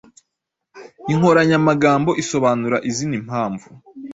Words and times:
Inkoranya 1.13 1.57
magambo 1.67 2.11
isobanura 2.21 2.77
izina 2.89 3.13
"impamvu" 3.21 3.67